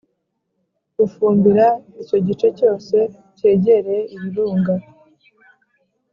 [0.97, 1.67] Bufumbira
[2.01, 2.95] icyo gice cyose
[3.37, 4.73] kegereye i Birunga